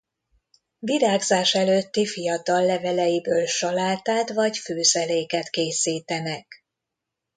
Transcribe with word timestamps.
Virágzás 0.79 1.53
előtti 1.53 2.05
fiatal 2.07 2.65
leveleiből 2.65 3.45
salátát 3.45 4.29
vagy 4.33 4.57
főzeléket 4.57 5.49
készítenek. 5.49 6.47